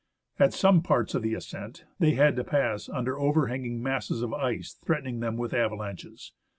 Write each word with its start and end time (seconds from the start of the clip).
At 0.39 0.51
some 0.51 0.81
parts 0.81 1.13
of 1.13 1.21
the 1.21 1.35
ascent, 1.35 1.85
they 1.99 2.13
had 2.15 2.35
to 2.37 2.43
pass 2.43 2.89
under 2.89 3.19
overhanging 3.19 3.83
masses 3.83 4.23
of 4.23 4.33
ice 4.33 4.73
threatening 4.83 5.19
them 5.19 5.37
with 5.37 5.53
avalanches. 5.53 6.33